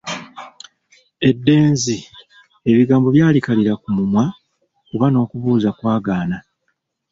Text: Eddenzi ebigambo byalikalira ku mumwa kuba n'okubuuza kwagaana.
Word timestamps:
Eddenzi 1.29 1.97
ebigambo 2.71 3.07
byalikalira 3.15 3.73
ku 3.81 3.87
mumwa 3.95 4.25
kuba 4.87 5.07
n'okubuuza 5.09 5.69
kwagaana. 5.77 6.37